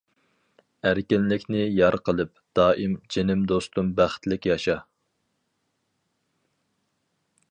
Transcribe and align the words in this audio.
ئەركىنلىكنى 0.91 1.59
يار 1.79 1.97
قىلىپ 2.09 2.31
دائىم، 2.59 2.95
جىنىم 3.15 3.45
دوستۇم 3.53 3.93
بەختلىك 4.01 4.49
ياشا. 4.53 4.81